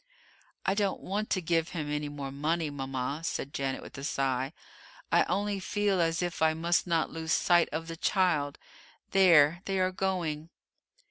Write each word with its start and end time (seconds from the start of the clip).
"I 0.65 0.73
don't 0.73 1.01
want 1.01 1.29
to 1.29 1.43
give 1.43 1.69
him 1.77 1.87
any 1.91 2.09
more 2.09 2.31
money, 2.31 2.71
mama," 2.71 3.21
said 3.23 3.53
Janet, 3.53 3.83
with 3.83 3.95
a 3.99 4.03
sigh. 4.03 4.51
"I 5.11 5.25
only 5.25 5.59
feel 5.59 6.01
as 6.01 6.23
if 6.23 6.41
I 6.41 6.55
must 6.55 6.87
not 6.87 7.11
lose 7.11 7.31
sight 7.33 7.69
of 7.71 7.87
the 7.87 7.95
child 7.97 8.57
there 9.11 9.61
they 9.65 9.77
are 9.79 9.91
going!" 9.91 10.49